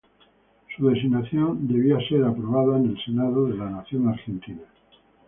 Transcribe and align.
Su 0.75 0.87
designación 0.89 1.67
debió 1.67 1.99
ser 2.01 2.23
aprobada 2.23 2.79
en 2.79 2.87
el 2.89 3.05
Senado 3.05 3.45
de 3.45 3.55
la 3.55 3.69
Nación 3.69 4.07
Argentina. 4.07 4.63